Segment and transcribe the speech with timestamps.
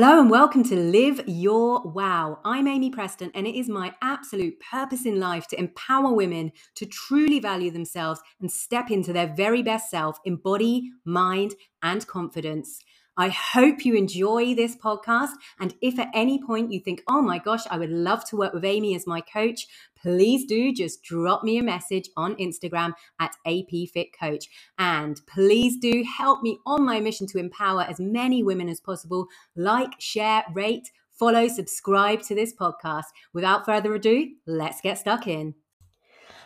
[0.00, 2.38] Hello and welcome to Live Your Wow.
[2.44, 6.86] I'm Amy Preston, and it is my absolute purpose in life to empower women to
[6.86, 12.78] truly value themselves and step into their very best self in body, mind, and confidence.
[13.18, 15.32] I hope you enjoy this podcast.
[15.58, 18.54] And if at any point you think, oh my gosh, I would love to work
[18.54, 19.66] with Amy as my coach,
[20.00, 24.44] please do just drop me a message on Instagram at APFitCoach.
[24.78, 29.26] And please do help me on my mission to empower as many women as possible.
[29.56, 33.06] Like, share, rate, follow, subscribe to this podcast.
[33.32, 35.54] Without further ado, let's get stuck in.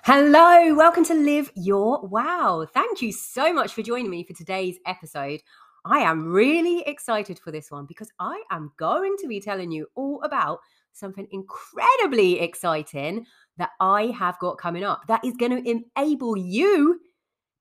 [0.04, 2.66] Hello, welcome to Live Your Wow.
[2.74, 5.42] Thank you so much for joining me for today's episode.
[5.84, 9.88] I am really excited for this one because I am going to be telling you
[9.94, 10.60] all about
[10.92, 17.00] something incredibly exciting that I have got coming up that is going to enable you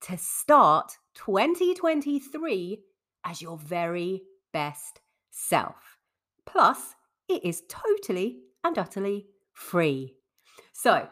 [0.01, 2.79] to start 2023
[3.25, 4.21] as your very
[4.53, 5.97] best self.
[6.45, 6.95] Plus,
[7.27, 10.15] it is totally and utterly free.
[10.73, 11.07] So,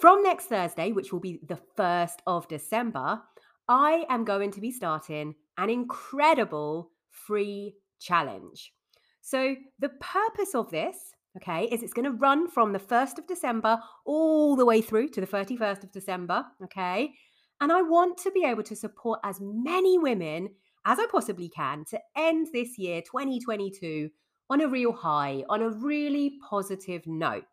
[0.00, 3.20] from next Thursday, which will be the 1st of December,
[3.68, 8.72] I am going to be starting an incredible free challenge.
[9.20, 10.96] So, the purpose of this,
[11.36, 15.08] okay, is it's going to run from the 1st of December all the way through
[15.10, 17.12] to the 31st of December, okay?
[17.60, 20.50] And I want to be able to support as many women
[20.84, 24.10] as I possibly can to end this year, 2022,
[24.50, 27.44] on a real high, on a really positive note,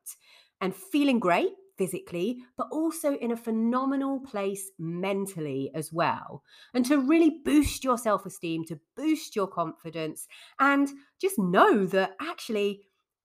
[0.59, 1.51] and feeling great
[1.81, 6.43] physically, but also in a phenomenal place mentally as well.
[6.75, 10.27] And to really boost your self esteem, to boost your confidence,
[10.59, 10.87] and
[11.19, 12.81] just know that actually,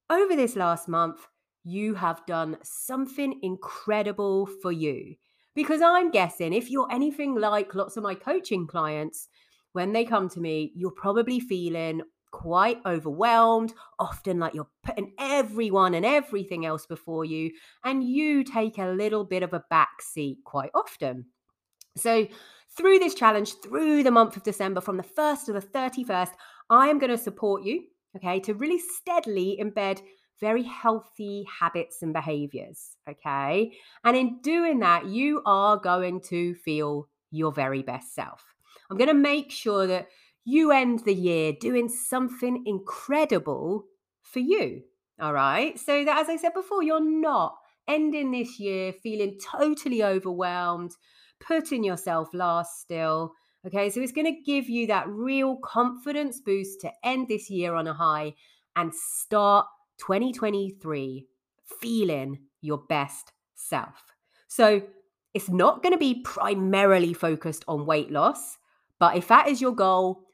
[0.08, 1.26] over this last month,
[1.64, 5.16] you have done something incredible for you.
[5.54, 9.28] Because I'm guessing if you're anything like lots of my coaching clients,
[9.72, 15.94] when they come to me, you're probably feeling quite overwhelmed, often like you're putting everyone
[15.94, 17.50] and everything else before you,
[17.84, 21.26] and you take a little bit of a back seat quite often.
[21.96, 22.26] So,
[22.76, 26.32] through this challenge, through the month of December, from the 1st to the 31st,
[26.68, 27.84] I am going to support you,
[28.16, 30.02] okay, to really steadily embed
[30.40, 33.72] very healthy habits and behaviors, okay?
[34.04, 38.44] And in doing that, you are going to feel your very best self.
[38.90, 40.08] I'm going to make sure that
[40.46, 43.84] you end the year doing something incredible
[44.22, 44.82] for you.
[45.20, 45.78] All right.
[45.78, 47.56] So that, as I said before, you're not
[47.88, 50.92] ending this year feeling totally overwhelmed,
[51.40, 53.32] putting yourself last still.
[53.66, 53.90] Okay.
[53.90, 57.88] So it's going to give you that real confidence boost to end this year on
[57.88, 58.34] a high
[58.76, 59.66] and start
[59.98, 61.26] 2023
[61.80, 64.14] feeling your best self.
[64.46, 64.82] So
[65.34, 68.58] it's not going to be primarily focused on weight loss,
[69.00, 70.25] but if that is your goal,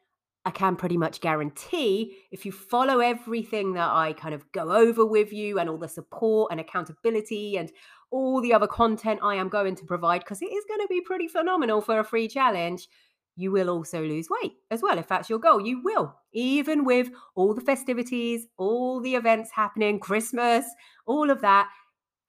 [0.44, 5.06] I can pretty much guarantee if you follow everything that I kind of go over
[5.06, 7.70] with you and all the support and accountability and
[8.10, 11.00] all the other content I am going to provide, because it is going to be
[11.00, 12.88] pretty phenomenal for a free challenge,
[13.36, 14.98] you will also lose weight as well.
[14.98, 20.00] If that's your goal, you will, even with all the festivities, all the events happening,
[20.00, 20.66] Christmas,
[21.06, 21.69] all of that.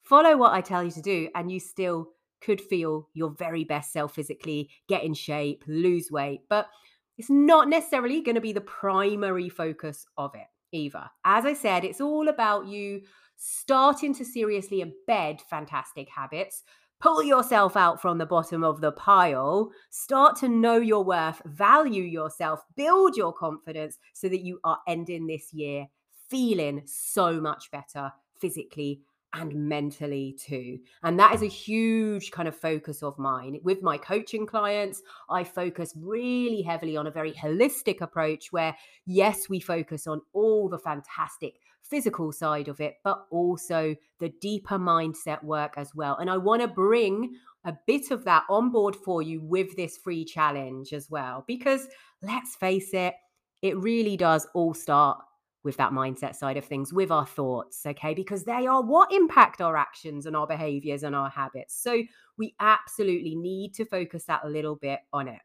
[0.03, 2.09] Follow what I tell you to do, and you still
[2.41, 6.41] could feel your very best self physically, get in shape, lose weight.
[6.49, 6.67] But
[7.17, 11.09] it's not necessarily going to be the primary focus of it either.
[11.25, 13.01] As I said, it's all about you
[13.35, 16.63] starting to seriously embed fantastic habits.
[16.99, 22.03] Pull yourself out from the bottom of the pile, start to know your worth, value
[22.03, 25.87] yourself, build your confidence so that you are ending this year
[26.29, 29.01] feeling so much better physically
[29.33, 30.79] and mentally too.
[31.03, 33.59] And that is a huge kind of focus of mine.
[33.63, 39.49] With my coaching clients, I focus really heavily on a very holistic approach where, yes,
[39.49, 45.43] we focus on all the fantastic physical side of it, but also the deeper mindset
[45.43, 46.17] work as well.
[46.17, 49.97] And I want to bring a bit of that on board for you with this
[49.97, 51.43] free challenge as well.
[51.47, 51.87] Because
[52.21, 53.15] let's face it,
[53.61, 55.23] it really does all start
[55.63, 58.13] with that mindset side of things, with our thoughts, okay?
[58.13, 61.81] Because they are what impact our actions and our behaviors and our habits.
[61.81, 62.03] So
[62.37, 65.39] we absolutely need to focus that a little bit on it.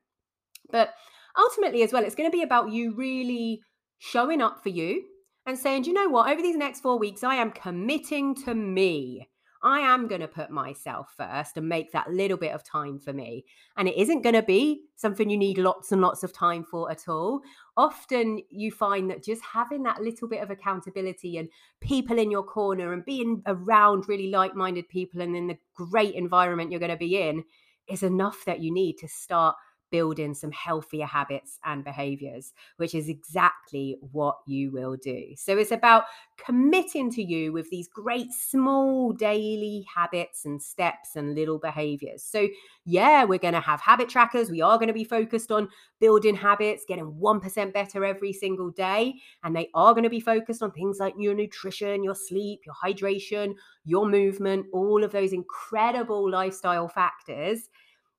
[0.70, 0.94] But
[1.38, 3.62] ultimately, as well, it's going to be about you really
[3.98, 5.04] showing up for you
[5.46, 9.28] and saying, you know what, over these next four weeks, I am committing to me.
[9.62, 13.12] I am going to put myself first and make that little bit of time for
[13.12, 13.44] me.
[13.76, 16.90] And it isn't going to be something you need lots and lots of time for
[16.90, 17.40] at all.
[17.76, 21.48] Often you find that just having that little bit of accountability and
[21.80, 26.14] people in your corner and being around really like minded people and in the great
[26.14, 27.44] environment you're going to be in
[27.88, 29.56] is enough that you need to start
[29.90, 35.34] building some healthier habits and behaviors, which is exactly what you will do.
[35.36, 36.04] So it's about
[36.36, 42.22] committing to you with these great small daily habits and steps and little behaviors.
[42.22, 42.48] So,
[42.84, 44.50] yeah, we're going to have habit trackers.
[44.50, 45.68] We are going to be focused on
[46.00, 49.14] building habits, getting 1% better every single day.
[49.42, 52.74] And they are going to be focused on things like your nutrition, your sleep, your
[52.74, 57.68] hydration, your movement, all of those incredible lifestyle factors.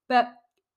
[0.08, 0.34] But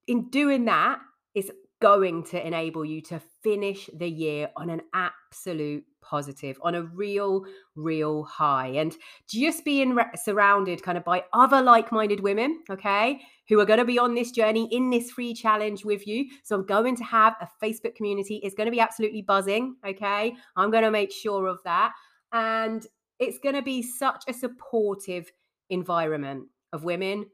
[0.07, 1.01] in doing that,
[1.35, 1.51] it's
[1.81, 7.45] going to enable you to finish the year on an absolute positive, on a real,
[7.75, 8.69] real high.
[8.69, 8.95] And
[9.29, 13.81] just being re- surrounded kind of by other like minded women, okay, who are going
[13.81, 16.27] to be on this journey in this free challenge with you.
[16.45, 18.41] So I'm going to have a Facebook community.
[18.45, 20.35] It's going to be absolutely buzzing, okay?
[20.57, 21.93] I'm going to make sure of that.
[22.33, 22.87] And
[23.19, 25.31] it's going to be such a supportive
[25.71, 27.27] environment of women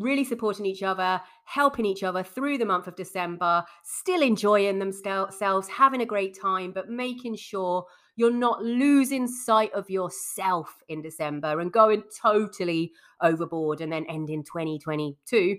[0.00, 5.68] really supporting each other, helping each other through the month of December, still enjoying themselves,
[5.68, 7.84] having a great time, but making sure
[8.16, 12.92] you're not losing sight of yourself in December and going totally
[13.22, 15.58] overboard and then ending 2022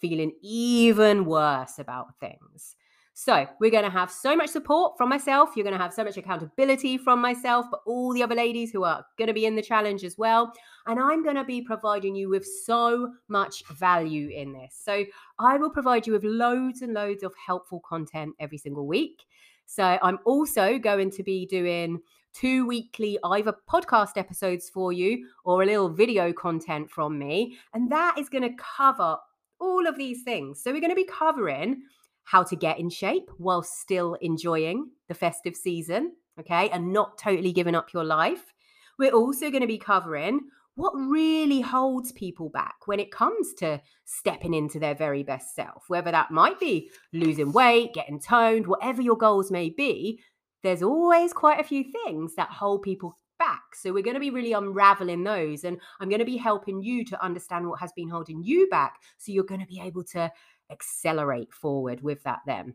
[0.00, 2.74] feeling even worse about things.
[3.12, 5.50] So, we're going to have so much support from myself.
[5.54, 8.84] You're going to have so much accountability from myself, but all the other ladies who
[8.84, 10.52] are going to be in the challenge as well.
[10.86, 14.80] And I'm going to be providing you with so much value in this.
[14.82, 15.04] So,
[15.38, 19.24] I will provide you with loads and loads of helpful content every single week.
[19.66, 22.00] So, I'm also going to be doing
[22.32, 27.58] two weekly either podcast episodes for you or a little video content from me.
[27.74, 29.18] And that is going to cover
[29.58, 30.62] all of these things.
[30.62, 31.82] So, we're going to be covering
[32.30, 37.52] how to get in shape while still enjoying the festive season, okay, and not totally
[37.52, 38.54] giving up your life.
[39.00, 40.42] We're also going to be covering
[40.76, 45.86] what really holds people back when it comes to stepping into their very best self,
[45.88, 50.20] whether that might be losing weight, getting toned, whatever your goals may be.
[50.62, 53.74] There's always quite a few things that hold people back.
[53.74, 55.64] So we're going to be really unraveling those.
[55.64, 59.00] And I'm going to be helping you to understand what has been holding you back.
[59.18, 60.30] So you're going to be able to
[60.70, 62.74] accelerate forward with that then.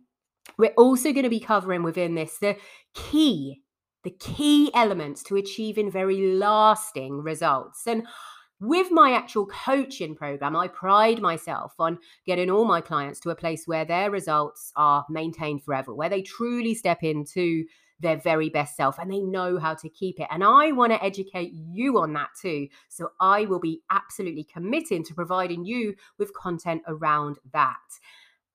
[0.58, 2.58] We're also going to be covering within this the
[2.94, 3.62] key,
[4.04, 7.88] the key elements to achieving very lasting results.
[7.88, 8.06] And
[8.60, 13.36] with my actual coaching program, I pride myself on getting all my clients to a
[13.36, 17.66] place where their results are maintained forever, where they truly step into
[18.06, 20.28] their very best self and they know how to keep it.
[20.32, 22.68] And I want to educate you on that too.
[22.88, 27.78] So I will be absolutely committing to providing you with content around that.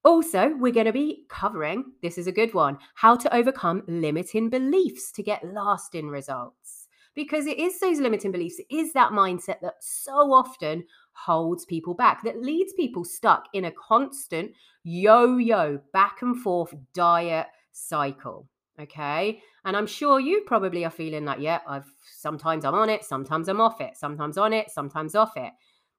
[0.03, 4.49] Also, we're going to be covering this is a good one how to overcome limiting
[4.49, 6.89] beliefs to get lasting results.
[7.15, 11.93] Because it is those limiting beliefs, it is that mindset that so often holds people
[11.93, 14.53] back, that leads people stuck in a constant
[14.85, 18.47] yo yo back and forth diet cycle.
[18.81, 19.43] Okay.
[19.65, 23.49] And I'm sure you probably are feeling that, yeah, I've sometimes I'm on it, sometimes
[23.49, 25.53] I'm off it, sometimes on it, sometimes off it.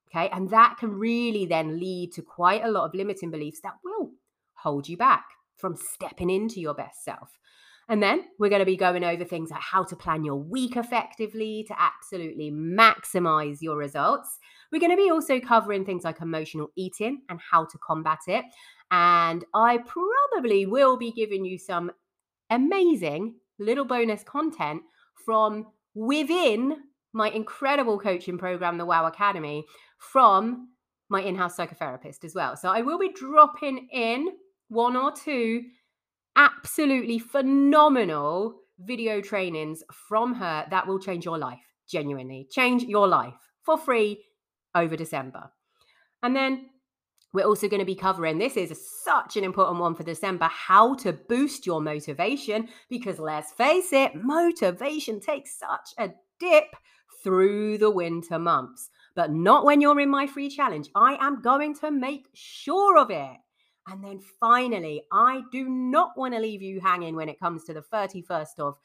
[0.09, 0.29] Okay.
[0.29, 4.11] And that can really then lead to quite a lot of limiting beliefs that will
[4.55, 5.25] hold you back
[5.57, 7.37] from stepping into your best self.
[7.87, 10.77] And then we're going to be going over things like how to plan your week
[10.77, 14.39] effectively to absolutely maximize your results.
[14.71, 18.45] We're going to be also covering things like emotional eating and how to combat it.
[18.91, 21.91] And I probably will be giving you some
[22.51, 24.81] amazing little bonus content
[25.25, 26.75] from within
[27.13, 29.65] my incredible coaching program, the Wow Academy,
[29.97, 30.69] from
[31.09, 32.55] my in house psychotherapist as well.
[32.55, 34.29] So I will be dropping in
[34.69, 35.63] one or two
[36.35, 43.33] absolutely phenomenal video trainings from her that will change your life, genuinely change your life
[43.63, 44.23] for free
[44.73, 45.51] over December.
[46.23, 46.67] And then
[47.33, 50.95] we're also going to be covering this is such an important one for December how
[50.95, 56.75] to boost your motivation because let's face it, motivation takes such a dip
[57.23, 60.89] through the winter months, but not when you're in my free challenge.
[60.95, 63.37] I am going to make sure of it.
[63.87, 67.73] And then finally, I do not want to leave you hanging when it comes to
[67.73, 68.77] the 31st of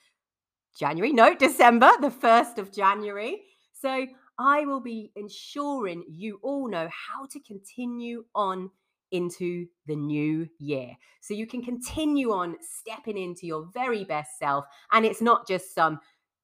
[0.79, 1.13] January.
[1.13, 3.43] No, December, the 1st of January.
[3.73, 4.07] So
[4.39, 8.71] I will be ensuring you all know how to continue on
[9.13, 10.93] into the new year.
[11.21, 14.65] So you can continue on stepping into your very best self.
[14.93, 16.01] And it's not just some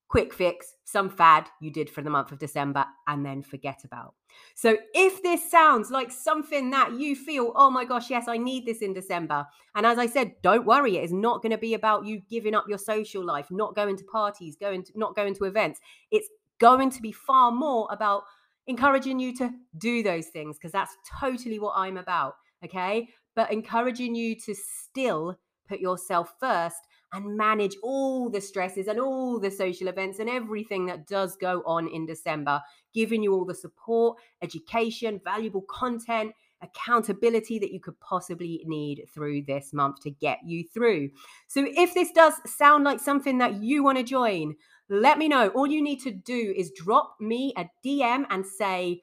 [0.08, 4.14] quick fix, some fad you did for the month of December and then forget about.
[4.54, 8.66] So if this sounds like something that you feel, oh my gosh, yes, I need
[8.66, 9.46] this in December.
[9.74, 12.54] And as I said, don't worry, it is not going to be about you giving
[12.54, 15.80] up your social life, not going to parties, going to not going to events.
[16.10, 16.28] It's
[16.62, 18.22] going to be far more about
[18.66, 22.34] encouraging you to do those things because that's totally what I'm about.
[22.64, 23.08] Okay.
[23.34, 25.36] but encouraging you to still
[25.68, 30.86] put yourself first and manage all the stresses and all the social events and everything
[30.86, 32.60] that does go on in December,
[32.94, 39.42] giving you all the support, education, valuable content, accountability that you could possibly need through
[39.42, 41.10] this month to get you through.
[41.48, 44.54] So, if this does sound like something that you want to join,
[44.92, 45.48] let me know.
[45.48, 49.02] All you need to do is drop me a DM and say,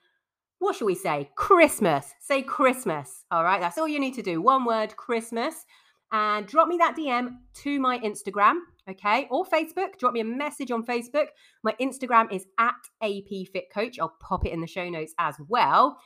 [0.60, 1.31] what should we say?
[1.36, 2.13] Christmas.
[2.19, 3.25] Say Christmas.
[3.31, 3.60] All right.
[3.60, 4.39] That's all you need to do.
[4.39, 5.65] One word, Christmas.
[6.12, 9.98] And drop me that DM to my Instagram, okay, or Facebook.
[10.00, 11.27] Drop me a message on Facebook.
[11.63, 14.00] My Instagram is at AP Fit Coach.
[14.00, 15.98] I'll pop it in the show notes as well.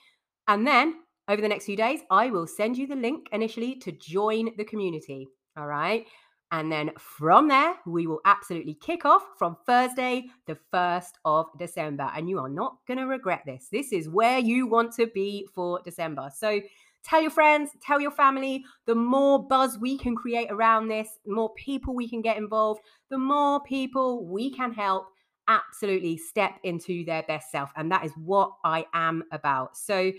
[0.48, 0.96] And then
[1.28, 4.66] over the next few days, I will send you the link initially to join the
[4.66, 5.28] community.
[5.58, 6.06] All right.
[6.54, 12.12] And then from there, we will absolutely kick off from Thursday, the 1st of December.
[12.16, 13.70] And you are not going to regret this.
[13.72, 16.30] This is where you want to be for December.
[16.32, 16.62] So
[17.04, 18.64] tell your friends, tell your family.
[18.86, 23.18] The more buzz we can create around this, more people we can get involved, the
[23.18, 25.08] more people we can help
[25.48, 27.72] absolutely step into their best self.
[27.76, 29.76] And that is what I am about.
[29.76, 30.12] So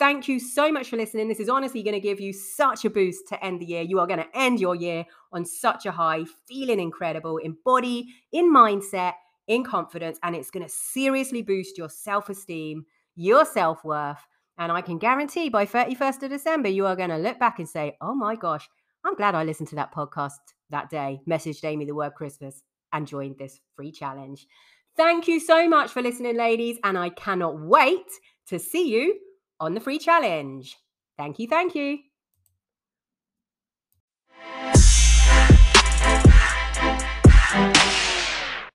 [0.00, 1.28] Thank you so much for listening.
[1.28, 3.82] This is honestly going to give you such a boost to end the year.
[3.82, 8.06] You are going to end your year on such a high, feeling incredible in body,
[8.32, 9.12] in mindset,
[9.46, 14.26] in confidence, and it's going to seriously boost your self esteem, your self worth.
[14.56, 17.68] And I can guarantee by 31st of December, you are going to look back and
[17.68, 18.70] say, oh my gosh,
[19.04, 20.38] I'm glad I listened to that podcast
[20.70, 22.62] that day, messaged Amy the word Christmas,
[22.94, 24.46] and joined this free challenge.
[24.96, 26.78] Thank you so much for listening, ladies.
[26.84, 28.06] And I cannot wait
[28.46, 29.18] to see you
[29.60, 30.76] on the free challenge.
[31.18, 31.48] Thank you.
[31.48, 32.09] Thank you.